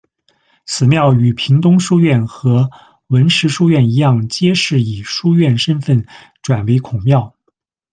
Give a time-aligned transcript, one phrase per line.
[0.65, 2.67] 此庙与屏东书院和
[3.05, 6.07] 文石书院一样皆是以书院身分
[6.41, 7.35] 转为孔庙。